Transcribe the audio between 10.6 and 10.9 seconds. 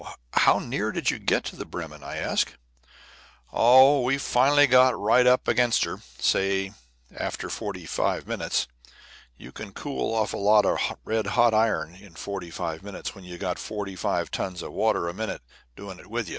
of